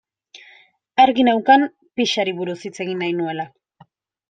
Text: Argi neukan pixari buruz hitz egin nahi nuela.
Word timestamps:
Argi 1.03 1.25
neukan 1.27 1.67
pixari 1.99 2.35
buruz 2.41 2.57
hitz 2.69 2.75
egin 2.87 2.99
nahi 3.05 3.15
nuela. 3.21 3.49